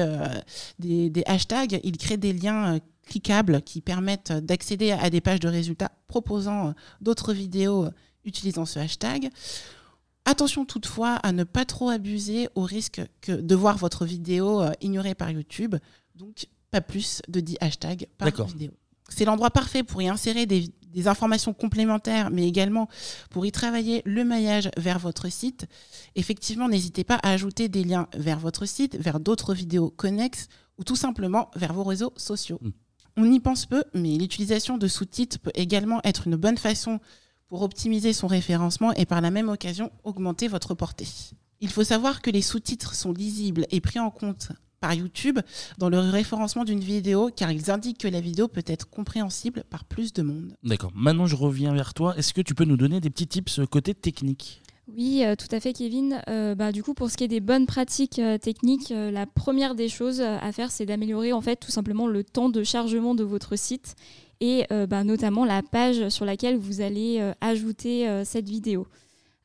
[0.79, 5.39] des, des hashtags, ils créent des liens euh, cliquables qui permettent d'accéder à des pages
[5.39, 7.91] de résultats proposant euh, d'autres vidéos euh,
[8.23, 9.29] utilisant ce hashtag.
[10.25, 15.13] Attention toutefois à ne pas trop abuser au risque que de voir votre vidéo ignorée
[15.13, 15.75] par YouTube.
[16.15, 18.71] Donc, pas plus de 10 hashtags par vidéo.
[19.07, 22.89] C'est l'endroit parfait pour y insérer des, des, informations complémentaires, mais également
[23.29, 25.67] pour y travailler le maillage vers votre site.
[26.15, 30.83] Effectivement, n'hésitez pas à ajouter des liens vers votre site, vers d'autres vidéos connexes ou
[30.83, 32.59] tout simplement vers vos réseaux sociaux.
[32.61, 32.69] Mm.
[33.17, 36.99] On y pense peu, mais l'utilisation de sous-titres peut également être une bonne façon
[37.47, 41.07] pour optimiser son référencement et par la même occasion augmenter votre portée.
[41.61, 45.39] Il faut savoir que les sous-titres sont lisibles et pris en compte par YouTube
[45.77, 49.85] dans le référencement d'une vidéo car ils indiquent que la vidéo peut être compréhensible par
[49.85, 50.53] plus de monde.
[50.63, 50.91] D'accord.
[50.93, 52.17] Maintenant, je reviens vers toi.
[52.17, 54.61] Est-ce que tu peux nous donner des petits tips côté technique?
[54.87, 56.21] Oui, euh, tout à fait, Kevin.
[56.29, 59.73] Euh, bah, du coup, pour ce qui est des bonnes pratiques euh, techniques, la première
[59.73, 63.23] des choses à faire, c'est d'améliorer en fait tout simplement le temps de chargement de
[63.23, 63.95] votre site
[64.41, 68.85] et bah, notamment la page sur laquelle vous allez ajouter cette vidéo.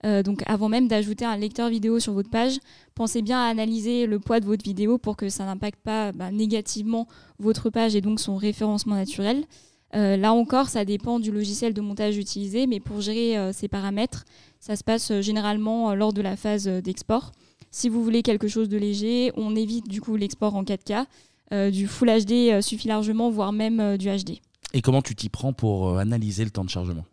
[0.02, 2.58] donc, avant même d'ajouter un lecteur vidéo sur votre page,
[2.96, 6.32] pensez bien à analyser le poids de votre vidéo pour que ça n'impacte pas bah,
[6.32, 7.06] négativement
[7.38, 9.44] votre page et donc son référencement naturel.
[9.92, 14.24] Là encore, ça dépend du logiciel de montage utilisé, mais pour gérer ces paramètres,
[14.60, 17.32] ça se passe euh, généralement euh, lors de la phase euh, d'export.
[17.70, 21.70] Si vous voulez quelque chose de léger, on évite du coup l'export en 4K.
[21.70, 24.40] du Full HD suffit largement, voire même du HD.
[24.74, 27.04] Et comment tu t'y prends pour analyser le temps de chargement?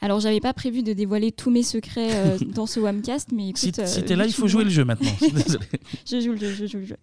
[0.00, 3.60] Alors, j'avais pas prévu de dévoiler tous mes secrets dans ce Wamcast, mais écoute.
[3.60, 5.12] Si, t'es là, il faut jouer le jeu maintenant.
[6.10, 6.96] je joue le jeu, je joue le jeu.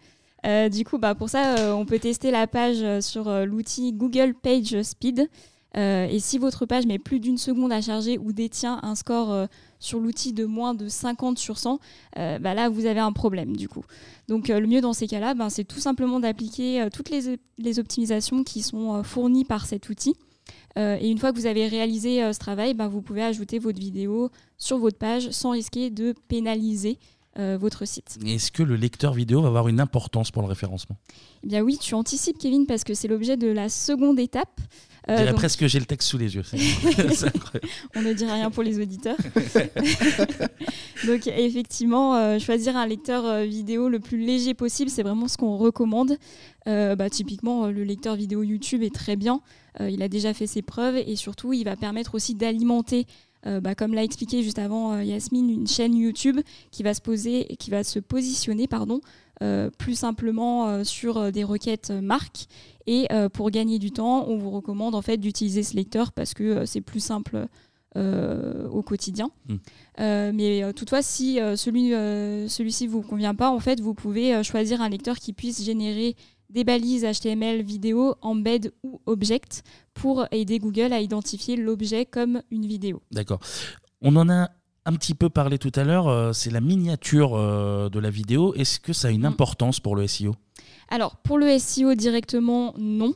[0.70, 5.30] Du coup, bah, pour ça, on peut tester la page sur l'outil Google Page Speed.
[5.76, 9.48] et si votre page met plus d'une seconde à charger ou détient un score
[9.80, 11.80] sur l'outil de moins de 50 sur 100,
[12.18, 13.84] euh, bah là, vous avez un problème du coup.
[14.28, 17.80] Donc euh, le mieux dans ces cas-là, ben, c'est tout simplement d'appliquer euh, toutes les,
[17.80, 20.16] optimisations qui sont fournies par cet outil.
[20.78, 24.30] et une fois que vous avez réalisé ce travail, ben, vous pouvez ajouter votre vidéo
[24.58, 26.98] sur votre page sans risquer de pénaliser
[27.38, 28.18] votre site.
[28.26, 30.98] Est-ce que le lecteur vidéo va avoir une importance pour le référencement?
[31.44, 34.60] Eh bien oui, tu anticipes Kevin parce que c'est l'objet de la seconde étape.
[35.10, 36.44] Euh, presque j'ai le texte sous les yeux.
[37.96, 39.16] On ne dit rien pour les auditeurs.
[41.08, 45.38] donc effectivement, euh, choisir un lecteur euh, vidéo le plus léger possible, c'est vraiment ce
[45.38, 46.18] qu'on recommande.
[46.66, 49.40] Bah, typiquement, le lecteur vidéo YouTube est très bien.
[49.80, 53.08] il a déjà fait ses preuves et surtout, il va permettre aussi d'alimenter
[53.46, 56.40] bah, comme l'a expliqué juste avant Yasmine, une chaîne YouTube
[56.72, 59.00] qui va se poser, qui va se positionner pardon,
[59.78, 62.48] plus simplement sur des requêtes marques
[62.88, 66.34] et euh, pour gagner du temps, on vous recommande en fait d'utiliser ce lecteur parce
[66.34, 67.48] que euh, c'est plus simple
[68.70, 69.32] au quotidien.
[69.48, 69.56] Mm.
[70.32, 71.90] mais toutefois, si celui,
[72.48, 76.16] celui-ci vous convient pas, en fait, vous pouvez choisir un lecteur qui puisse générer
[76.50, 82.66] des balises HTML, vidéo, embed ou object pour aider Google à identifier l'objet comme une
[82.66, 83.02] vidéo.
[83.12, 83.40] D'accord.
[84.02, 84.50] On en a
[84.88, 88.54] un petit peu parlé tout à l'heure, euh, c'est la miniature euh, de la vidéo.
[88.54, 89.26] Est-ce que ça a une mm.
[89.26, 90.34] importance pour le SEO
[90.88, 93.14] Alors, pour le SEO directement, non.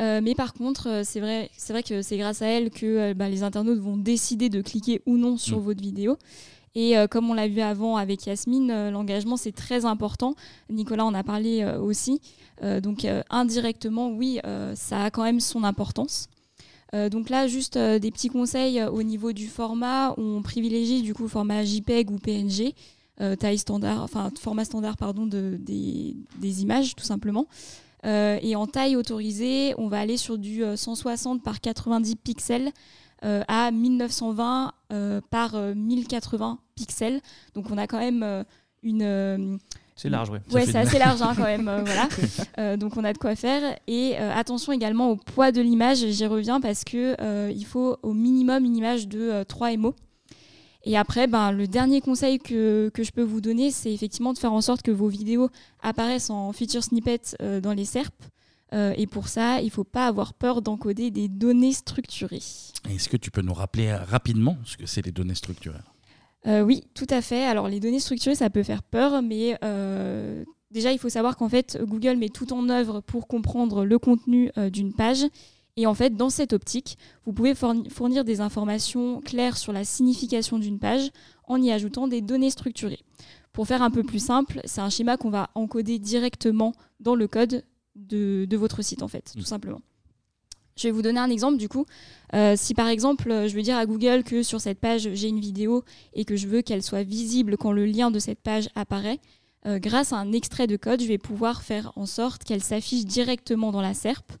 [0.00, 3.28] Euh, mais par contre, c'est vrai, c'est vrai que c'est grâce à elle que bah,
[3.28, 5.62] les internautes vont décider de cliquer ou non sur mm.
[5.62, 6.16] votre vidéo.
[6.74, 10.34] Et comme on l'a vu avant avec Yasmine, l'engagement c'est très important.
[10.68, 12.20] Nicolas en a parlé aussi.
[12.62, 14.38] donc indirectement, oui,
[14.74, 16.28] ça a quand même son importance.
[16.94, 20.14] Euh, donc là, juste euh, des petits conseils euh, au niveau du format.
[20.16, 22.74] On privilégie du coup le format JPEG ou PNG,
[23.38, 27.46] taille standard, enfin format standard pardon de, des, images tout simplement.
[28.02, 32.72] et en taille autorisée, on va aller sur du 160 par 90 pixels
[33.22, 34.72] à 1920
[35.30, 37.20] par 1080 pixels.
[37.54, 38.44] Donc on a quand même
[38.82, 39.58] une
[40.00, 40.38] c'est large, oui.
[40.50, 41.68] Ouais, c'est assez large hein, quand même.
[41.68, 42.08] Euh, voilà.
[42.58, 43.76] Euh, donc on a de quoi faire.
[43.86, 45.98] Et euh, attention également au poids de l'image.
[45.98, 49.94] J'y reviens parce que il faut au minimum une image de 3 MO.
[50.84, 54.38] Et après, ben, le dernier conseil que, que je peux vous donner, c'est effectivement de
[54.38, 55.50] faire en sorte que vos vidéos
[55.82, 58.14] apparaissent en feature snippet dans les SERP.
[58.72, 62.42] Et pour ça, il ne faut pas avoir peur d'encoder des données structurées.
[62.88, 65.80] Est-ce que tu peux nous rappeler rapidement ce que c'est les données structurées?
[66.46, 67.44] Euh, oui, tout à fait.
[67.44, 71.48] Alors les données structurées, ça peut faire peur, mais euh, déjà, il faut savoir qu'en
[71.48, 75.24] fait, Google met tout en œuvre pour comprendre le contenu euh, d'une page.
[75.76, 80.58] Et en fait, dans cette optique, vous pouvez fournir des informations claires sur la signification
[80.58, 81.10] d'une page
[81.44, 83.00] en y ajoutant des données structurées.
[83.52, 87.28] Pour faire un peu plus simple, c'est un schéma qu'on va encoder directement dans le
[87.28, 87.64] code
[87.96, 89.42] de, de votre site, en fait, tout mmh.
[89.42, 89.82] simplement.
[90.80, 91.84] Je vais vous donner un exemple du coup.
[92.34, 95.40] Euh, si par exemple, je veux dire à Google que sur cette page, j'ai une
[95.40, 99.18] vidéo et que je veux qu'elle soit visible quand le lien de cette page apparaît,
[99.66, 103.04] euh, grâce à un extrait de code, je vais pouvoir faire en sorte qu'elle s'affiche
[103.04, 104.32] directement dans la SERP.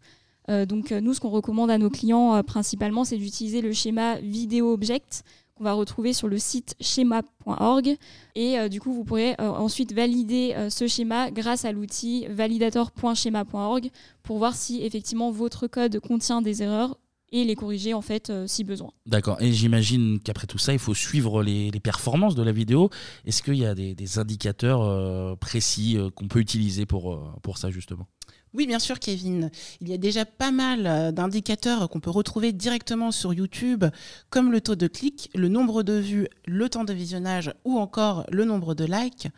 [0.48, 4.72] Euh, donc nous, ce qu'on recommande à nos clients principalement, c'est d'utiliser le schéma vidéo
[4.72, 5.24] object
[5.60, 7.96] on va retrouver sur le site schéma.org.
[8.34, 12.26] Et euh, du coup, vous pourrez euh, ensuite valider euh, ce schéma grâce à l'outil
[12.28, 13.90] validator.schéma.org
[14.22, 16.96] pour voir si effectivement votre code contient des erreurs
[17.32, 18.90] et les corriger en fait si besoin.
[19.06, 19.40] D'accord.
[19.40, 22.90] Et j'imagine qu'après tout ça, il faut suivre les, performances de la vidéo.
[23.24, 28.08] Est-ce qu'il y a des, indicateurs précis qu'on peut utiliser pour, pour ça justement?
[28.52, 29.50] Oui, bien sûr, Kevin.
[29.80, 33.84] Il y a déjà pas mal euh, d'indicateurs qu'on peut retrouver directement sur YouTube,
[34.28, 38.26] comme le taux de clic, le nombre de vues, le temps de visionnage ou encore
[38.30, 39.28] le nombre de likes.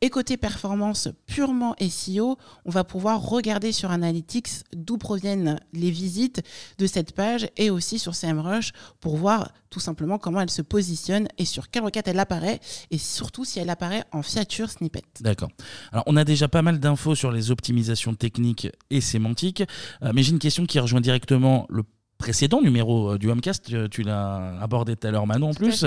[0.00, 6.42] Et côté performance purement SEO, on va pouvoir regarder sur Analytics d'où proviennent les visites
[6.78, 11.26] de cette page et aussi sur CMrush pour voir tout simplement comment elle se positionne
[11.38, 15.02] et sur quelle requête elle apparaît et surtout si elle apparaît en fiature snippet.
[15.20, 15.48] D'accord.
[15.92, 19.64] Alors on a déjà pas mal d'infos sur les optimisations techniques et sémantiques,
[20.02, 21.84] euh, mais j'ai une question qui rejoint directement le
[22.18, 25.84] précédent numéro euh, du Homecast, euh, tu l'as abordé tout à l'heure Manon en plus.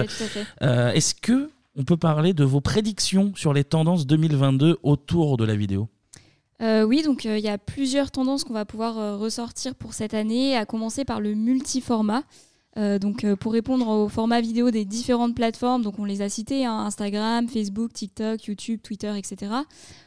[0.62, 5.56] Est-ce que on peut parler de vos prédictions sur les tendances 2022 autour de la
[5.56, 5.90] vidéo?
[6.62, 10.66] Oui, donc il y a plusieurs tendances qu'on va pouvoir ressortir pour cette année, à
[10.66, 12.24] commencer par le multiformat.
[12.78, 16.28] Euh, donc, euh, pour répondre au format vidéo des différentes plateformes, donc on les a
[16.28, 19.54] cités hein, Instagram, Facebook, TikTok, YouTube, Twitter, etc.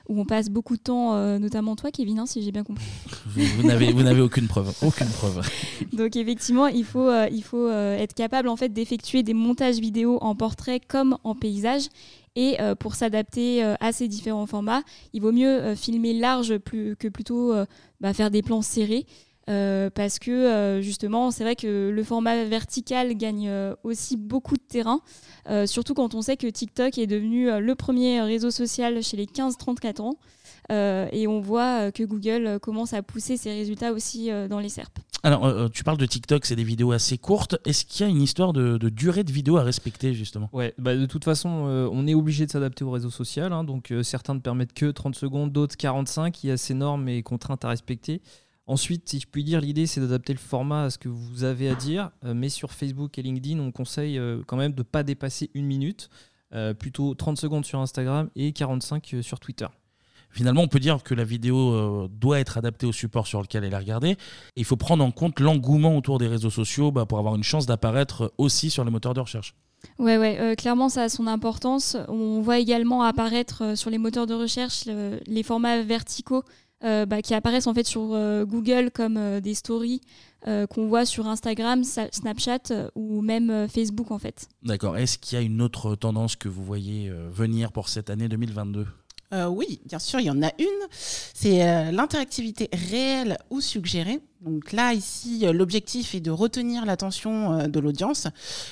[0.09, 2.85] Où on passe beaucoup de temps, euh, notamment toi, Kevin, hein, si j'ai bien compris.
[3.27, 5.49] Vous, n'avez aucune preuve, aucune preuve.
[5.95, 10.35] donc effectivement, il faut, il faut être capable en fait d'effectuer des montages vidéo en
[10.35, 11.89] portrait comme en paysage.
[12.37, 17.53] Et pour s'adapter à ces différents formats, il vaut mieux filmer large plus, que plutôt
[18.01, 19.07] bah, faire des plans serrés.
[19.49, 24.57] Euh, parce que euh, justement, c'est vrai que le format vertical gagne euh, aussi beaucoup
[24.57, 25.01] de terrain,
[25.67, 30.03] surtout quand on sait que TikTok est devenu le premier réseau social chez les 15-34
[30.03, 30.15] ans.
[30.71, 34.99] et on voit que Google commence à pousser ses résultats aussi dans les SERP.
[35.23, 37.57] Alors, tu parles de TikTok, c'est des vidéos assez courtes.
[37.65, 40.51] Est-ce qu'il y a une histoire de, durée de vidéo à respecter, justement?
[40.53, 43.55] Ouais, bah, de toute façon, on est obligé de s'adapter au réseau social.
[43.55, 43.65] Hein.
[43.65, 46.45] donc, certains ne permettent que 30 secondes, d'autres 45.
[46.45, 48.21] Il y a ces normes et contraintes à respecter.
[48.69, 51.71] Ensuite, si je puis dire, l'idée c'est d'adapter le format à ce que vous avez
[51.71, 52.11] à dire.
[52.25, 55.51] Euh, mais sur Facebook et LinkedIn, on conseille euh, quand même de ne pas dépasser
[55.55, 56.11] une minute,
[56.53, 59.67] euh, plutôt 30 secondes sur Instagram et 45 sur Twitter.
[60.31, 63.73] Finalement, on peut dire que la vidéo doit être adaptée au support sur lequel elle
[63.73, 64.19] est regardée.
[64.57, 67.65] il faut prendre en compte l'engouement autour des réseaux sociaux bah, pour avoir une chance
[67.65, 69.55] d'apparaître aussi sur les moteurs de recherche.
[69.99, 71.97] Ouais, ouais, clairement, ça a son importance.
[72.09, 76.45] On voit également apparaître sur les moteurs de recherche les formats verticaux
[76.83, 78.09] bah, qui apparaissent en fait sur
[78.47, 80.01] Google comme des stories
[80.45, 84.49] qu'on voit sur Instagram, Snapchat ou même Facebook en fait.
[84.63, 84.97] D'accord.
[84.97, 88.87] Est-ce qu'il y a une autre tendance que vous voyez venir pour cette année 2022
[89.35, 90.89] euh, oui, bien sûr, il y en a une.
[90.91, 94.21] C'est euh, l'interactivité réelle ou suggérée.
[94.41, 98.27] Donc là, ici, euh, l'objectif est de retenir l'attention de l'audience.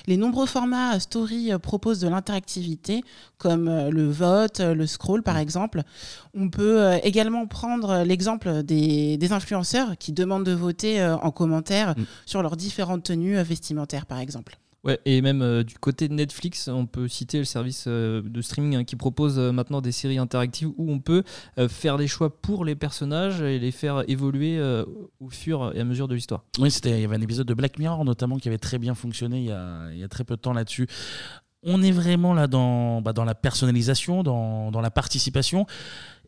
[0.07, 3.03] Les nombreux formats story proposent de l'interactivité,
[3.37, 5.83] comme le vote, le scroll, par exemple.
[6.33, 12.05] On peut également prendre l'exemple des, influenceurs qui demandent de voter en commentaire mm.
[12.27, 14.59] sur leurs différentes tenues vestimentaires, par exemple.
[14.87, 18.41] Ouais, et même euh, du côté de Netflix, on peut citer le service euh, de
[18.41, 21.25] streaming hein, qui propose euh, maintenant des séries interactives où on peut
[21.69, 24.61] faire des choix pour les personnages et les faire évoluer
[25.21, 26.45] au fur et à mesure de l'histoire.
[26.59, 29.41] Oui, il y avait un épisode de Black Mirror notamment qui avait très bien fonctionné
[29.41, 30.87] il y a, très peu de temps là-dessus.
[31.63, 35.67] On est vraiment là dans, bah, dans la personnalisation, dans, dans la participation.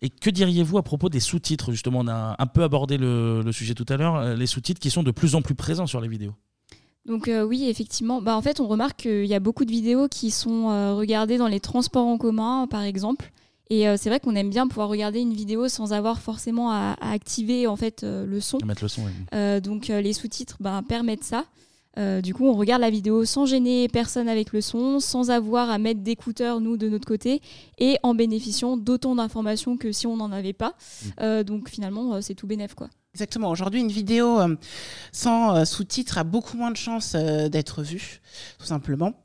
[0.00, 1.70] Et que diriez-vous à propos des sous-titres?
[1.70, 5.02] Justement, on a un peu abordé le sujet tout à l'heure, les sous-titres qui sont
[5.02, 6.34] de plus en plus présents sur les vidéos.
[7.08, 8.22] Donc euh, oui, effectivement.
[8.22, 11.38] Bah, en fait, on remarque qu'il y a beaucoup de vidéos qui sont euh, regardées
[11.38, 13.32] dans les transports en commun, par exemple.
[13.70, 16.96] Et euh, c'est vrai qu'on aime bien pouvoir regarder une vidéo sans avoir forcément à,
[17.00, 18.58] activer en fait le son.
[18.64, 19.02] mettre le son.
[19.60, 21.44] donc les sous-titres bah, permettent ça.
[22.22, 25.76] du coup, on regarde la vidéo sans gêner personne avec le son, sans avoir à
[25.76, 27.42] mettre d'écouteurs, nous, de notre côté,
[27.78, 30.74] et en bénéficiant d'autant d'informations que si on n'en avait pas.
[31.18, 31.42] Mm.
[31.42, 32.88] donc finalement, c'est tout bénef, quoi.
[33.14, 33.50] Exactement.
[33.50, 34.56] Aujourd'hui, une vidéo euh,
[35.12, 38.20] sans euh, sous-titres a beaucoup moins de chances euh, d'être vue,
[38.58, 39.20] tout simplement.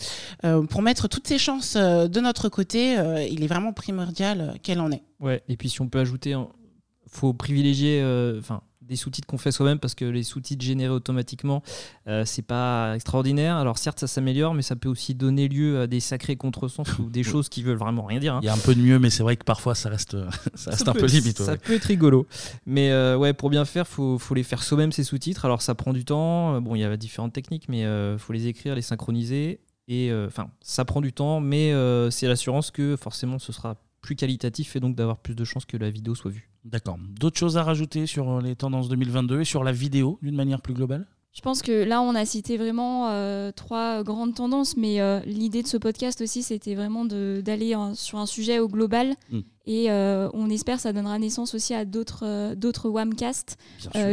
[0.70, 2.98] pour mettre toutes ces chances de notre côté,
[3.30, 5.04] il est vraiment primordial qu'elle en ait.
[5.20, 5.44] Ouais.
[5.48, 8.02] Et puis si on peut ajouter, il faut privilégier,
[8.40, 11.64] enfin des sous-titres qu'on fait soi-même parce que les sous-titres générés automatiquement,
[12.08, 13.58] euh, c'est pas extraordinaire.
[13.58, 17.10] Alors certes, ça s'améliore, mais ça peut aussi donner lieu à des sacrés contresens ou
[17.10, 18.36] des choses qui veulent vraiment rien dire.
[18.36, 18.40] Hein.
[18.44, 20.18] Il y a un peu de mieux, mais c'est vrai que parfois ça reste,
[20.56, 21.42] ça reste un peu limite.
[21.42, 22.28] Ça peut être rigolo.
[22.66, 25.46] Mais euh, ouais, pour bien faire, faut, faut les faire soi-même ces sous-titres.
[25.46, 26.62] Alors ça prend du temps.
[26.62, 29.60] Bon, il y a différentes techniques, mais euh, faut les écrire, les synchroniser.
[29.90, 31.74] Et enfin, ça prend du temps, mais
[32.10, 35.78] c'est l'assurance que forcément ce sera plus qualitatif et donc d'avoir plus de chances que
[35.78, 36.52] la vidéo soit vue.
[36.66, 36.98] D'accord.
[37.20, 40.62] D'autres choses à rajouter sur euh, les tendances 2022 et sur la vidéo d'une manière
[40.62, 41.08] plus globale?
[41.34, 45.64] Je pense que là, on a cité vraiment euh, trois grandes tendances, mais euh, l'idée
[45.64, 49.16] de ce podcast aussi, c'était vraiment d'aller sur un sujet au global.
[49.32, 49.40] Mm.
[49.66, 53.58] Et on espère que ça donnera naissance aussi à d'autres d'autres Wamcast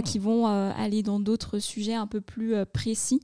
[0.05, 3.21] qui vont aller dans d'autres sujets un peu plus précis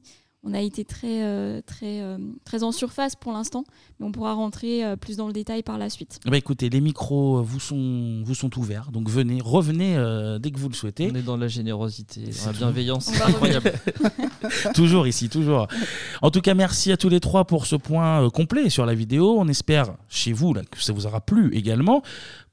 [0.46, 3.64] on a été très, euh, très, euh, très en surface pour l'instant,
[3.98, 6.20] mais on pourra rentrer euh, plus dans le détail par la suite.
[6.24, 9.96] Bah écoutez, les micros vous sont, vous sont ouverts, donc venez, revenez
[10.40, 11.11] dès que vous le souhaitez.
[11.12, 13.72] On est dans la générosité, dans la bienveillance, c'est incroyable.
[14.74, 15.66] toujours ici, toujours.
[16.22, 19.37] En tout cas, merci à tous les trois pour ce point complet sur la vidéo.
[19.38, 22.02] On espère chez vous là, que ça vous aura plu également.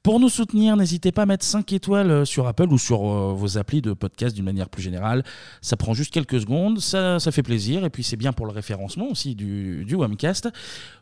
[0.04, 3.32] Pour nous soutenir, n'hésitez pas à mettre 5 étoiles euh, sur Apple ou sur euh,
[3.32, 5.24] vos applis de podcast d'une manière plus générale.
[5.62, 9.06] Ça prend juste quelques secondes, ça, fait plaisir et puis c'est bien pour le référencement
[9.06, 10.50] aussi du, du Wamcast.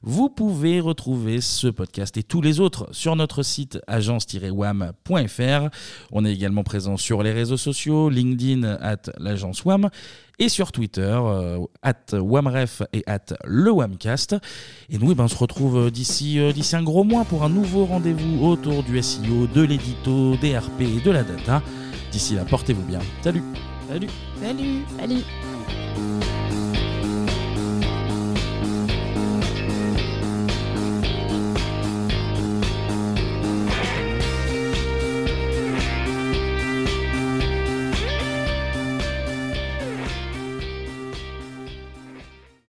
[0.02, 5.68] Vous pouvez retrouver ce podcast et tous les autres sur notre site agence-wam.fr.
[6.12, 9.90] On est également présent sur les réseaux sociaux, LinkedIn at l'agence WAM
[10.38, 14.36] et sur Twitter, euh, at Wamref et at le Wamcast.
[14.90, 17.44] Et nous, eh ben, on se retrouve euh, d'ici euh, d'ici un gros mois pour
[17.44, 21.62] un nouveau rendez-vous autour du SEO, de l'édito, des RP et de la data.
[22.10, 23.00] D'ici là, portez-vous bien.
[23.22, 23.42] Salut
[23.88, 24.08] Salut
[24.40, 25.22] Salut Salut